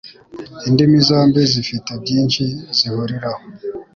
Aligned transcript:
Indimi 0.67 0.97
zombi 1.07 1.39
zifite 1.53 1.91
byinshi 2.03 2.43
zihuriraho. 2.77 3.43